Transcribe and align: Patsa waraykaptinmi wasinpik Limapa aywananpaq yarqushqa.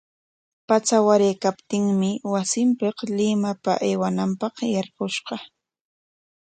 Patsa 0.67 0.97
waraykaptinmi 1.07 2.11
wasinpik 2.31 2.97
Limapa 3.17 3.73
aywananpaq 3.85 4.55
yarqushqa. 4.73 5.35